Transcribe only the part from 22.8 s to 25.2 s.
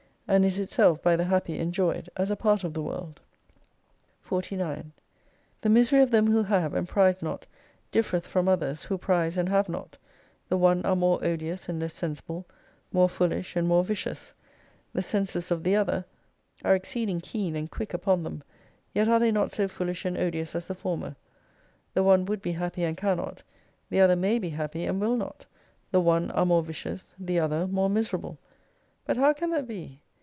and cannot, the other may be happy and will